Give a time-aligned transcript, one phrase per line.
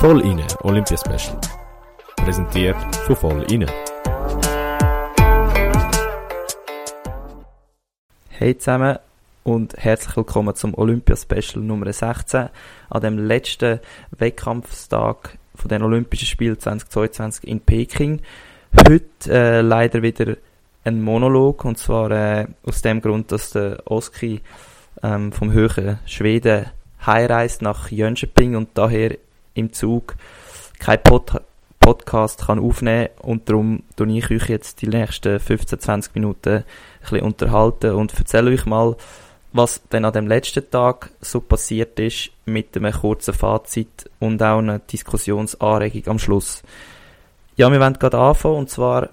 [0.00, 1.38] Voll inne Olympia Special.
[2.16, 3.66] Präsentiert von Voll inne.
[8.30, 8.98] Hey zusammen
[9.42, 12.48] und herzlich willkommen zum Olympia Special Nummer 16
[12.88, 13.80] an dem letzten
[14.16, 18.22] Wettkampfstag von den Olympischen Spielen 2022 in Peking.
[18.74, 20.38] Heute äh, leider wieder
[20.82, 24.40] ein Monolog und zwar äh, aus dem Grund, dass der Oski
[25.02, 26.70] ähm, vom höheren Schweden
[27.04, 29.18] heimreist nach Jönköping und daher
[29.60, 30.16] im Zug
[30.78, 31.40] kein Pod
[31.78, 36.64] Podcast kann aufnehmen und darum tue ich euch jetzt die nächsten 15-20 Minuten ein
[37.00, 38.96] bisschen unterhalten und erzähle euch mal,
[39.52, 44.58] was dann an dem letzten Tag so passiert ist mit einem kurzen Fazit und auch
[44.58, 46.62] einer Diskussionsanregung am Schluss.
[47.56, 49.08] Ja, wir wollen gerade anfangen und zwar,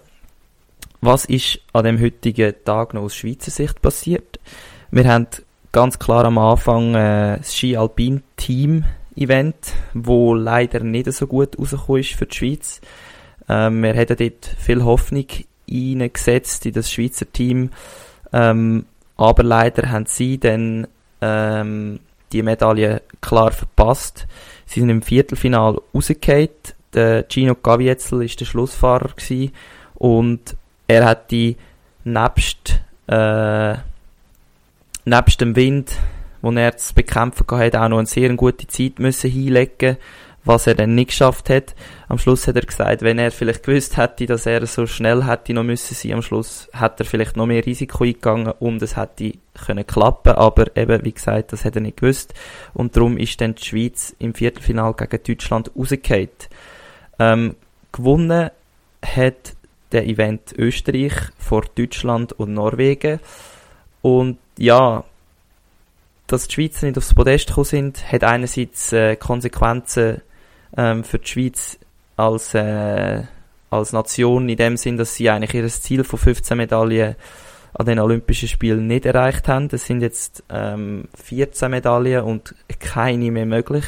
[0.99, 4.39] was ist an dem heutigen Tag noch aus Schweizer Sicht passiert?
[4.91, 5.27] Wir haben
[5.71, 8.83] ganz klar am Anfang äh, das Ski-Alpin-Team
[9.17, 12.81] Event, wo leider nicht so gut rausgekommen ist für die Schweiz.
[13.49, 15.25] Ähm, wir hätten dort viel Hoffnung
[15.69, 17.71] eingesetzt in das Schweizer Team,
[18.31, 18.85] ähm,
[19.17, 20.87] aber leider haben sie dann
[21.21, 21.99] ähm,
[22.31, 24.27] die Medaille klar verpasst.
[24.65, 26.49] Sie sind im Viertelfinal rausgefallen.
[26.93, 29.53] Der Gino Gavietzel war der Schlussfahrer gewesen
[29.95, 30.55] und
[30.87, 31.57] er hat die
[32.03, 33.75] nebst, äh,
[35.05, 35.91] nebst dem Wind
[36.47, 39.97] wo er zu bekämpfen hatte, auch noch eine sehr gute Zeit müssen hinlegen
[40.47, 41.75] was er dann nicht geschafft hat.
[42.07, 45.53] Am Schluss hat er gesagt, wenn er vielleicht gewusst hätte, dass er so schnell hätte
[45.53, 49.33] noch müssen sein, am Schluss hätte er vielleicht noch mehr Risiko eingegangen und es hätte
[49.53, 52.33] können klappen, aber eben, wie gesagt, das hat er nicht gewusst
[52.73, 56.29] und darum ist dann die Schweiz im Viertelfinal gegen Deutschland rausgefallen.
[57.19, 57.55] Ähm,
[57.91, 58.49] gewonnen
[59.03, 59.55] hat
[59.91, 63.19] der Event Österreich vor Deutschland und Norwegen
[64.01, 65.03] und ja,
[66.27, 70.21] dass die Schweizer nicht aufs Podest gekommen sind, hat einerseits äh, Konsequenzen
[70.75, 71.79] ähm, für die Schweiz
[72.17, 73.23] als, äh,
[73.69, 77.15] als Nation in dem Sinn, dass sie eigentlich ihr Ziel von 15 Medaillen
[77.73, 79.69] an den Olympischen Spielen nicht erreicht haben.
[79.71, 83.85] Es sind jetzt ähm, 14 Medaillen und keine mehr möglich.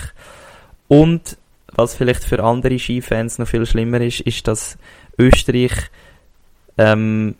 [0.87, 1.37] Und
[1.67, 4.77] was vielleicht für andere Skifans noch viel schlimmer ist, ist, dass
[5.17, 5.73] Österreich
[6.77, 7.35] ähm,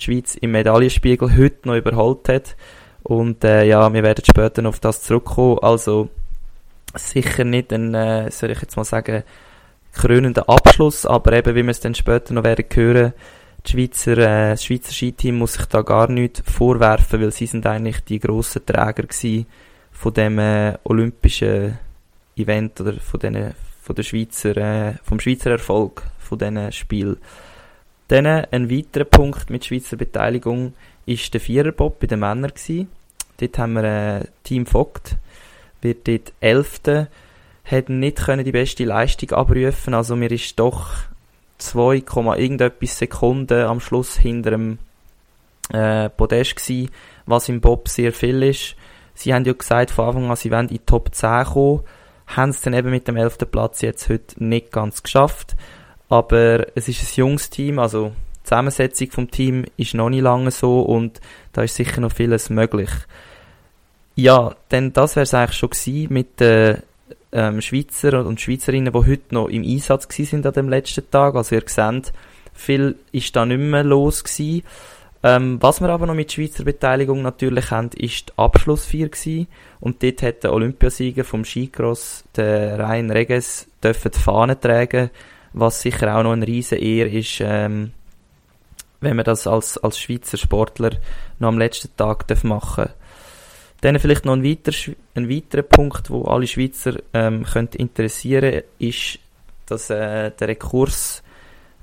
[0.00, 2.56] die Schweiz im Medaillenspiegel heute noch überholt hat.
[3.02, 5.58] Und äh, ja, wir werden später noch auf das zurückkommen.
[5.60, 6.08] Also
[6.94, 9.22] sicher nicht ein, äh, soll ich jetzt mal sagen,
[9.92, 13.12] krönender Abschluss, aber eben, wie wir es dann später noch werden hören,
[13.66, 17.66] die Schweizer, äh, das Schweizer Skiteam muss sich da gar nichts vorwerfen, weil sie sind
[17.66, 19.46] eigentlich die grossen Träger gewesen
[19.92, 21.78] von dem äh, olympischen
[22.36, 27.16] Event oder von, den, von der Schweizer, äh, vom Schweizer Erfolg von diesen Spielen.
[28.06, 30.74] Dann ein weiterer Punkt mit Schweizer Beteiligung
[31.08, 32.88] ist der Viererbob bei den Männern gewesen.
[33.38, 35.16] Dort haben wir äh, Team Vogt,
[35.80, 37.08] wird dort Elfte,
[37.64, 40.90] hat nicht können die beste Leistung abrufen, also mir ist doch
[41.58, 42.02] 2,
[42.36, 44.78] irgendetwas Sekunden am Schluss hinter dem
[45.72, 46.90] äh, Podest gewesen,
[47.26, 48.74] was im Bob sehr viel ist.
[49.14, 51.82] Sie haben ja gesagt von Anfang an, sie wollen in die Top 10 kommen,
[52.26, 53.38] haben es dann eben mit dem 11.
[53.50, 55.56] Platz jetzt heute nicht ganz geschafft,
[56.08, 58.12] aber es ist ein junges Team, also
[58.48, 61.20] Zusammensetzung vom Team ist noch nicht lange so und
[61.52, 62.90] da ist sicher noch vieles möglich.
[64.14, 66.82] Ja, denn das wäre es eigentlich schon gewesen mit den
[67.30, 71.34] ähm, Schweizer und Schweizerinnen, die heute noch im Einsatz sind an dem letzten Tag.
[71.34, 72.12] Also ihr seht,
[72.54, 74.64] viel ist da nicht mehr los gewesen.
[75.22, 79.46] Ähm, was wir aber noch mit Schweizer Beteiligung natürlich haben, ist die Abschlussfeier gewesen.
[79.78, 85.10] Und dort hat der Olympiasieger vom Skicross, der Rhein Reges, dürfen die Fahne tragen,
[85.52, 87.92] was sicher auch noch ein riesen Ehr ist, ähm,
[89.00, 90.90] wenn man das als, als Schweizer Sportler
[91.38, 92.94] noch am letzten Tag machen darf.
[93.80, 94.72] Dann vielleicht noch ein, weiter,
[95.14, 99.20] ein weiterer Punkt, wo alle Schweizer ähm, könnte interessieren, ist,
[99.66, 101.22] dass äh, der Rekurs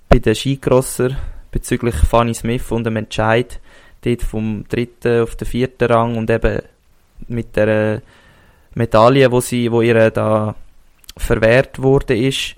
[0.10, 1.12] bei den Skigrosser
[1.52, 3.62] bezüglich Fanny Smith und dem Entscheid
[4.02, 6.62] dort vom dritten auf den vierten Rang und eben
[7.28, 8.02] mit der äh,
[8.74, 10.54] Medaille, wo sie, wo ihr da
[11.16, 12.56] verwehrt wurde, ist,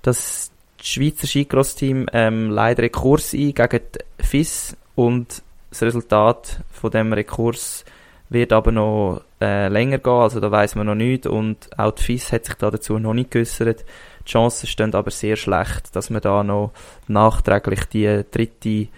[0.00, 0.51] dass
[0.82, 7.12] das Schweizer Skicross-Team ähm, leider Rekurs ein gegen die FIS und das Resultat von dem
[7.12, 7.84] Rekurs
[8.30, 12.02] wird aber noch äh, länger gehen, also da weiß man noch nicht und auch die
[12.02, 13.84] FIS hat sich da dazu noch nicht geäußert.
[14.26, 16.72] Die Chancen stehen aber sehr schlecht, dass man da noch
[17.06, 18.88] nachträglich die dritte,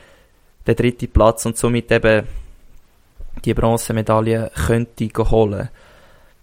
[0.66, 2.26] den dritten Platz und somit eben
[3.44, 5.68] die Bronzemedaille könnte holen.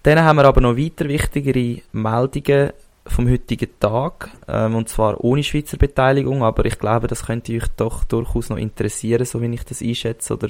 [0.03, 2.73] Dann haben wir aber noch weiter wichtigere Meldungen
[3.06, 7.68] vom heutigen Tag, ähm, und zwar ohne Schweizer Beteiligung, aber ich glaube, das könnte euch
[7.75, 10.50] doch durchaus noch interessieren, so wie ich das einschätze oder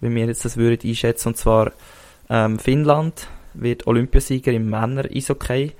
[0.00, 1.28] wie wir jetzt das würden einschätzen.
[1.28, 1.72] Und zwar
[2.28, 5.72] ähm, Finnland wird Olympiasieger im Männer Eishockey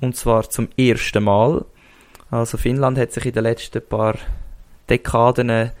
[0.00, 1.64] und zwar zum ersten Mal.
[2.30, 4.14] Also Finnland hat sich in den letzten paar
[4.88, 5.72] Dekaden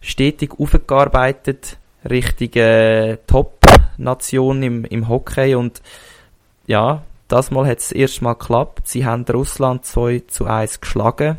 [0.00, 1.76] stetig aufgearbeitet,
[2.08, 5.82] richtige Top-Nation im, im Hockey und
[6.66, 8.88] ja, das Mal hat es erst Mal geklappt.
[8.88, 11.38] Sie haben Russland 2 zu 1 geschlagen.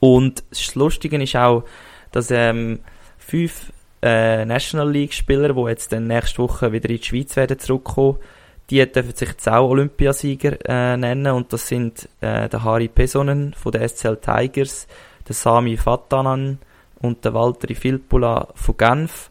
[0.00, 1.64] Und das Lustige ist auch,
[2.12, 2.80] dass ähm,
[3.18, 3.72] fünf
[4.02, 8.16] äh, National League Spieler, die jetzt dann nächste Woche wieder in die Schweiz werden zurückkommen,
[8.70, 13.52] die dürfen sich jetzt auch Olympiasieger äh, nennen und das sind äh, der Harry Pesonen
[13.52, 14.86] von der SCL Tigers,
[15.26, 16.58] der Sami Fatanan
[17.00, 19.30] und der Walteri Filppula von Genf.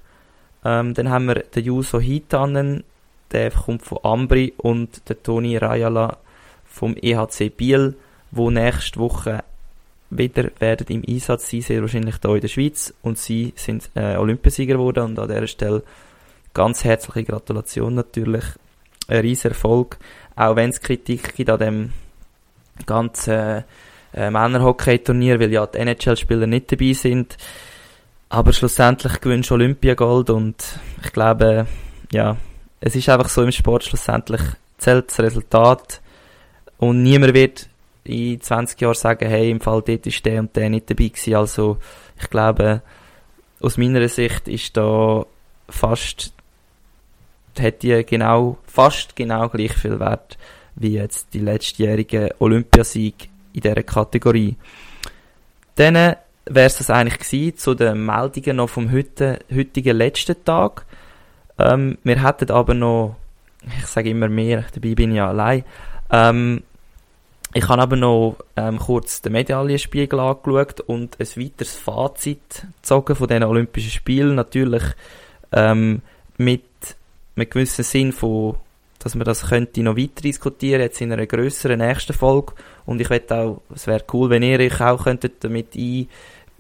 [0.66, 2.84] Ähm, dann haben wir den Juso Hitanen,
[3.32, 6.18] der kommt von Ambri und der Toni Rajala
[6.66, 7.96] vom EHC Biel,
[8.32, 9.44] wo nächste Woche
[10.10, 12.94] wieder werden im Einsatz sein, sehr wahrscheinlich hier in der Schweiz.
[13.02, 15.84] Und sie sind äh, Olympiasieger geworden und an dieser Stelle
[16.54, 18.44] ganz herzliche Gratulation natürlich.
[19.08, 19.98] Ein riesen Erfolg,
[20.36, 21.94] auch wenn es Kritik gibt an dem
[22.86, 23.64] ganzen
[24.14, 27.38] äh, Männerhockey-Turnier, weil ja die NHL-Spieler nicht dabei sind.
[28.30, 30.64] Aber schlussendlich gewünscht Olympiagold und
[31.04, 31.66] ich glaube,
[32.12, 32.38] ja,
[32.82, 34.42] es ist einfach so im Sport, schlussendlich
[34.78, 36.02] zählt das Resultat
[36.78, 37.70] und niemand wird
[38.04, 41.36] in 20 Jahren sagen, hey, im Fall dort ist der und der nicht dabei gewesen.
[41.36, 41.78] Also
[42.20, 42.82] ich glaube,
[43.60, 45.26] aus meiner Sicht ist da
[45.68, 46.34] fast
[47.60, 50.38] hat die genau, fast genau gleich viel Wert
[50.76, 54.56] wie jetzt die letztjährige Olympiasieg in dieser Kategorie.
[55.76, 55.96] Dann
[56.46, 60.86] wäre es das eigentlich gewesen, zu den Meldungen noch vom heute, heutigen letzten Tag.
[61.60, 63.18] Ähm, wir hätten aber noch,
[63.78, 65.64] ich sage immer mehr, dabei bin ich ja allein,
[66.10, 66.64] ähm,
[67.54, 73.28] ich habe aber noch ähm, kurz den Medaillenspiegel angeschaut und ein weiteres Fazit gezogen von
[73.28, 74.36] diesen Olympischen Spielen.
[74.36, 74.84] Natürlich
[75.52, 76.04] ähm,
[76.38, 76.62] mit
[77.40, 78.58] mit gewissem Sinn von,
[79.00, 82.54] dass man das könnte noch weiter diskutieren, jetzt in einer größeren nächsten Folge.
[82.86, 86.08] Und ich wette auch, es wäre cool, wenn ihr euch auch könntet damit ein,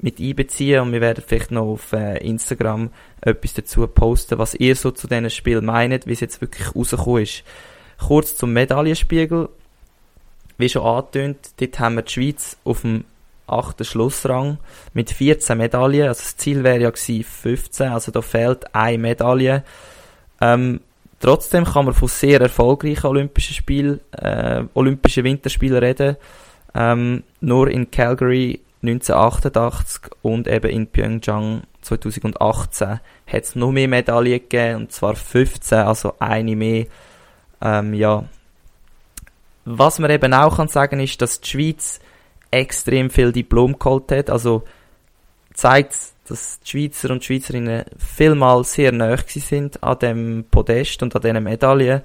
[0.01, 2.89] mit einbeziehen und wir werden vielleicht noch auf äh, Instagram
[3.21, 7.23] etwas dazu posten, was ihr so zu diesen Spielen meint, wie es jetzt wirklich rausgekommen
[7.23, 7.43] ist.
[7.99, 9.49] Kurz zum Medaillenspiegel.
[10.57, 13.05] Wie schon angetönt, dort haben wir die Schweiz auf dem
[13.47, 14.57] achten Schlussrang
[14.93, 16.07] mit 14 Medaillen.
[16.07, 19.63] Also das Ziel wäre ja gewesen 15, also da fehlt eine Medaille.
[20.41, 20.81] Ähm,
[21.19, 26.17] trotzdem kann man von sehr erfolgreichen Olympischen Spielen, äh, Olympischen Winterspielen reden.
[26.75, 32.87] Ähm, nur in Calgary 1988 und eben in Pyeongchang 2018
[33.27, 36.85] hat es noch mehr Medaillen gegeben, und zwar 15, also eine mehr.
[37.61, 38.23] Ähm, ja.
[39.65, 41.99] Was man eben auch kann sagen ist, dass die Schweiz
[42.51, 44.63] extrem viel Diplom geholt hat, also
[45.53, 45.93] zeigt
[46.29, 51.43] dass die Schweizer und Schweizerinnen vielmal sehr nahe sind an dem Podest und an diesen
[51.43, 52.01] Medaillen.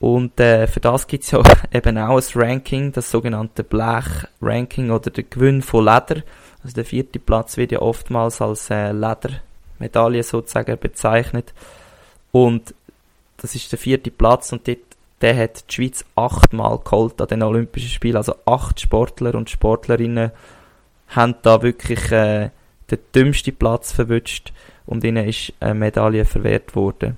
[0.00, 1.42] Und äh, für das gibt es ja
[1.72, 6.22] eben auch ein Ranking, das sogenannte Blech-Ranking oder der Gewinn von Leder.
[6.62, 11.52] Also der vierte Platz wird ja oftmals als äh, Ledermedaille sozusagen bezeichnet.
[12.30, 12.74] Und
[13.38, 14.78] das ist der vierte Platz und dort,
[15.20, 18.16] der hat die Schweiz achtmal geholt an den Olympischen Spielen.
[18.16, 20.30] Also acht Sportler und Sportlerinnen
[21.08, 22.50] haben da wirklich äh,
[22.90, 24.52] den dümmsten Platz verwünscht
[24.86, 27.16] und ihnen ist eine Medaille verwehrt worden.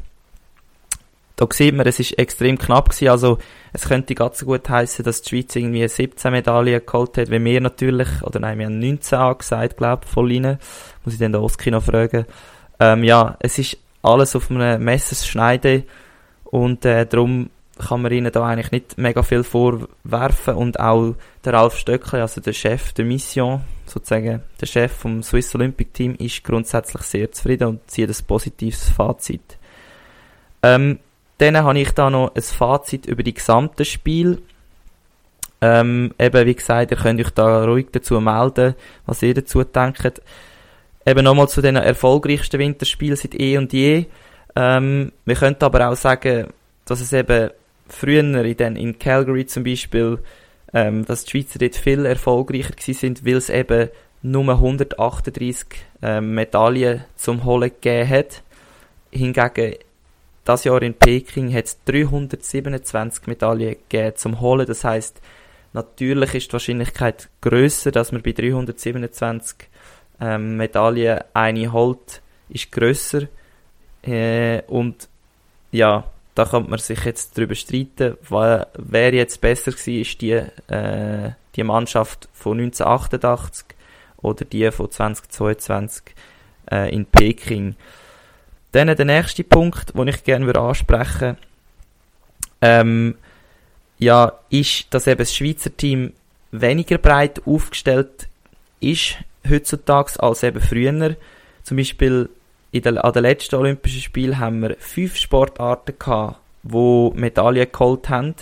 [1.40, 3.38] Da sieht man, es ist extrem knapp gewesen, also
[3.72, 7.62] es könnte ganz gut heißen, dass die Schweiz irgendwie 17 Medaillen geholt hat, wie wir
[7.62, 10.58] natürlich, oder nein, wir haben 19 angesagt, glaube ich, von ihnen.
[11.02, 12.26] Muss ich dann den Oski noch fragen.
[12.78, 15.84] Ähm, ja, es ist alles auf einem Messerschneide
[16.44, 17.48] und äh, darum
[17.78, 22.42] kann man ihnen da eigentlich nicht mega viel vorwerfen und auch der Ralf Stöckli, also
[22.42, 27.68] der Chef der Mission, sozusagen der Chef vom Swiss Olympic Team, ist grundsätzlich sehr zufrieden
[27.68, 29.56] und zieht ein positives Fazit.
[30.62, 30.98] Ähm,
[31.40, 34.38] dann habe ich da noch ein Fazit über die gesamten Spiele.
[35.62, 38.74] Ähm, eben, wie gesagt, ihr könnt euch da ruhig dazu melden,
[39.06, 40.20] was ihr dazu denkt.
[41.06, 44.04] Eben nochmal zu den erfolgreichsten Winterspielen seit eh und je.
[44.54, 46.48] Ähm, wir könnten aber auch sagen,
[46.84, 47.50] dass es eben
[47.88, 50.18] früher in, in Calgary zum Beispiel,
[50.74, 53.88] ähm, dass die Schweizer dort viel erfolgreicher gewesen sind, weil es eben
[54.22, 55.66] nur 138
[56.02, 58.42] ähm, Medaillen zum Holen gegeben hat.
[59.10, 59.74] Hingegen
[60.50, 64.66] das Jahr in Peking hat es 327 Medaillen gegeben zum Holen.
[64.66, 65.20] Das heißt,
[65.72, 69.68] natürlich ist die Wahrscheinlichkeit größer, dass man bei 327
[70.20, 73.28] ähm, Medaillen eine holt, ist größer.
[74.02, 75.08] Äh, und
[75.70, 81.30] ja, da kann man sich jetzt darüber streiten, wer jetzt besser war, ist die, äh,
[81.54, 83.66] die Mannschaft von 1988
[84.16, 86.02] oder die von 2022
[86.72, 87.76] äh, in Peking.
[88.72, 91.36] Dann der nächste Punkt, den ich gerne ansprechen würde,
[92.62, 93.14] ähm,
[93.98, 96.12] ja, ist, dass eben das Schweizer Team
[96.52, 98.28] weniger breit aufgestellt
[98.80, 99.16] ist
[99.48, 101.16] heutzutage als eben früher.
[101.62, 102.28] Zum Beispiel
[102.72, 108.08] in der, an den letzten Olympischen Spielen haben wir fünf Sportarten gehabt, wo Medaillen geholt
[108.08, 108.34] haben.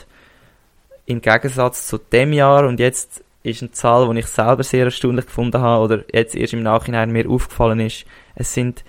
[1.06, 5.26] Im Gegensatz zu dem Jahr und jetzt ist eine Zahl, die ich selber sehr erstaunlich
[5.26, 8.04] gefunden habe oder jetzt erst im Nachhinein mir aufgefallen ist.
[8.34, 8.84] Es sind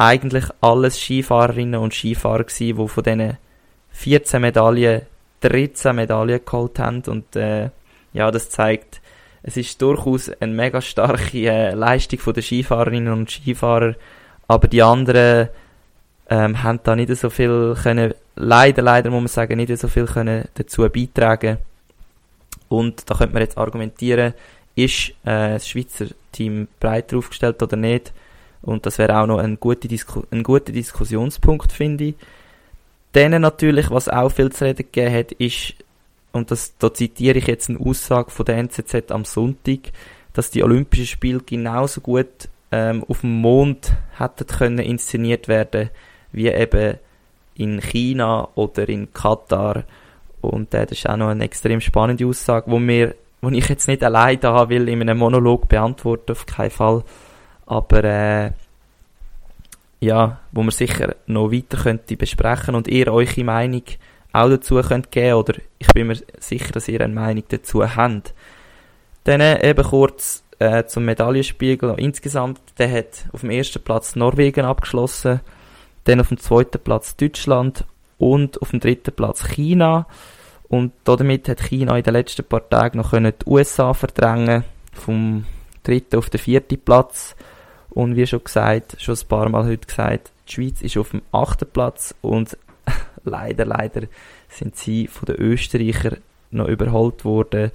[0.00, 3.36] eigentlich alles Skifahrerinnen und Skifahrer gewesen, die von diesen
[3.90, 5.02] 14 Medaillen
[5.40, 7.70] 13 Medaillen geholt haben und äh,
[8.12, 9.00] ja, das zeigt,
[9.42, 13.94] es ist durchaus eine mega starke äh, Leistung von der Skifahrerinnen und Skifahrer,
[14.48, 15.48] aber die anderen
[16.30, 20.06] ähm, haben da nicht so viel können, leider, leider muss man sagen, nicht so viel
[20.06, 21.58] können dazu beitragen.
[22.68, 24.32] Und da könnte man jetzt argumentieren,
[24.76, 28.12] ist äh, das Schweizer Team breiter aufgestellt oder nicht?
[28.62, 32.14] Und das wäre auch noch ein guter, Disku ein guter Diskussionspunkt, finde ich.
[33.12, 35.74] Dann natürlich, was auch viel zu reden gegeben hat, ist,
[36.32, 39.92] und das, da zitiere ich jetzt eine Aussage von der NZZ am Sonntag,
[40.32, 45.90] dass die Olympischen Spiele genauso gut ähm, auf dem Mond hätten können inszeniert werden,
[46.32, 46.98] wie eben
[47.56, 49.84] in China oder in Katar.
[50.40, 52.78] Und äh, das ist auch noch eine extrem spannende Aussage, wo
[53.42, 57.02] wo ich jetzt nicht allein da will in einem Monolog beantworten, auf keinen Fall.
[57.70, 58.50] Aber äh,
[60.00, 63.84] ja, wo man sicher noch weiter könnte besprechen und ihr eure Meinung
[64.32, 68.34] auch dazu könnt geben oder ich bin mir sicher, dass ihr eine Meinung dazu habt.
[69.22, 72.60] Dann äh, eben kurz äh, zum Medaillenspiegel insgesamt.
[72.78, 75.40] Der hat auf dem ersten Platz Norwegen abgeschlossen,
[76.04, 77.84] dann auf dem zweiten Platz Deutschland
[78.18, 80.08] und auf dem dritten Platz China.
[80.66, 85.46] Und damit hat China in den letzten paar Tagen noch die USA verdrängen vom
[85.84, 87.36] dritten auf den vierten Platz.
[87.90, 91.22] Und wie schon gesagt, schon ein paar Mal heute gesagt, die Schweiz ist auf dem
[91.32, 92.56] achten Platz und
[93.24, 94.02] leider, leider
[94.48, 96.18] sind sie von den Österreichern
[96.50, 97.70] noch überholt worden.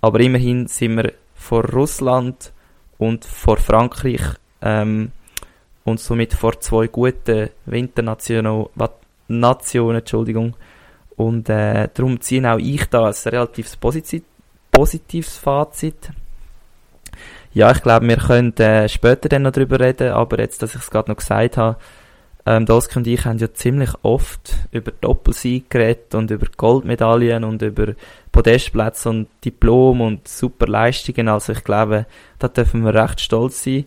[0.00, 2.52] Aber immerhin sind wir vor Russland
[2.98, 4.22] und vor Frankreich
[4.62, 5.12] ähm,
[5.84, 8.66] und somit vor zwei guten Winternationen,
[9.28, 10.54] Nationen, Entschuldigung.
[11.16, 16.10] Und äh, darum ziehe auch ich da ein relativ positives Fazit
[17.52, 20.82] ja, ich glaube, wir können äh, später dann noch drüber reden, aber jetzt, dass ich
[20.82, 21.76] es gerade noch gesagt habe,
[22.46, 27.60] ähm, Dosk und ich haben ja ziemlich oft über Doppelsieg geredet und über Goldmedaillen und
[27.60, 27.94] über
[28.32, 31.28] Podestplätze und Diplom und super Leistungen.
[31.28, 32.06] Also ich glaube,
[32.38, 33.84] da dürfen wir recht stolz sein.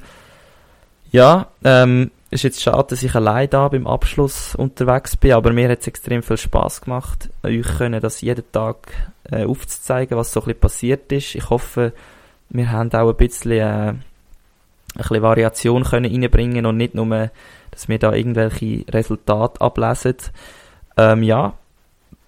[1.12, 5.70] Ja, ähm, ist jetzt schade, dass ich allein da beim Abschluss unterwegs bin, aber mir
[5.70, 8.88] hat es extrem viel Spaß gemacht, euch können das jeden Tag
[9.32, 11.36] äh, aufzuzeigen, was so ein bisschen passiert ist.
[11.36, 11.94] Ich hoffe,
[12.50, 14.04] wir haben auch ein bisschen, äh, ein
[14.96, 17.32] bisschen Variation können reinbringen und nicht nur,
[17.72, 20.16] dass wir da irgendwelche Resultate ablesen.
[20.98, 21.54] Ähm, ja,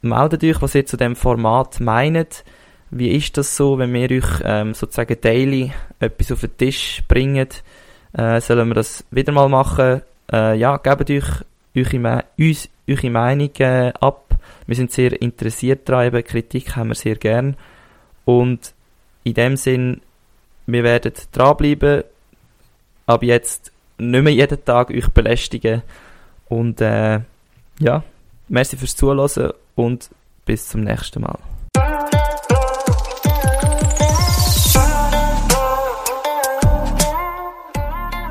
[0.02, 2.44] meldet euch, was ihr zu dem Format meint.
[2.92, 7.50] Wie ist das so, wenn wir euch ähm, sozusagen daily etwas auf den Tisch bringen?
[8.14, 10.02] Äh, sollen wir das wieder mal machen?
[10.32, 11.26] Äh, ja, gebt euch
[11.76, 14.38] eure, uns eure Meinung äh, ab.
[14.68, 17.58] Wir sind sehr interessiert daran, eben Kritik haben wir sehr gern.
[18.24, 18.74] Und
[19.24, 20.02] in dem Sinn
[20.66, 22.04] wir werden dranbleiben,
[23.06, 25.82] ab jetzt nicht mehr jeden Tag euch belästigen.
[26.50, 27.20] Und äh,
[27.80, 28.04] ja,
[28.48, 30.10] merci fürs Zuhören und
[30.46, 31.38] bis zum nächsten Mal.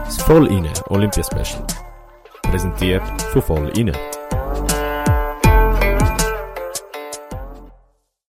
[0.04, 1.66] Das Voll inne Olympia Special.
[2.42, 3.92] Präsentiert von Voll inne.